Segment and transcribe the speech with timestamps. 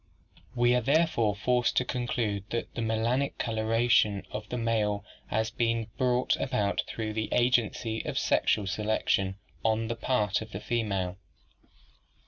[0.55, 5.59] "'We are therefore forced to conclude that the melanic coloration of the male has not
[5.59, 10.59] been brought about through the agency of sexual selec tion on the part of the
[10.59, 11.17] female.